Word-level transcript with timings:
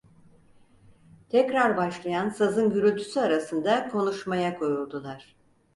Tekrar 1.29 1.77
başlayan 1.77 2.29
sazın 2.29 2.69
gürültüsü 2.73 3.19
arasında 3.19 3.87
konuşmaya 3.89 4.57
koyuldular. 4.57 5.35